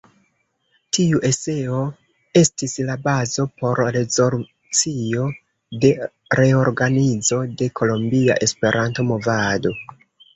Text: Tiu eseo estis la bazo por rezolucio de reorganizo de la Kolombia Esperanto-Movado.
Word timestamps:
Tiu 0.97 1.19
eseo 1.27 1.81
estis 2.39 2.71
la 2.87 2.95
bazo 3.03 3.43
por 3.61 3.81
rezolucio 3.97 5.27
de 5.83 5.91
reorganizo 6.39 7.41
de 7.61 7.69
la 7.69 7.75
Kolombia 7.81 8.39
Esperanto-Movado. 8.47 9.75